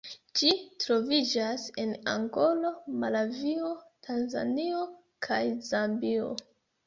Ĝi 0.39 0.47
troviĝas 0.83 1.65
en 1.81 1.91
Angolo, 2.13 2.71
Malavio, 3.03 3.69
Tanzanio 4.07 4.79
kaj 5.27 5.41
Zambio. 5.71 6.33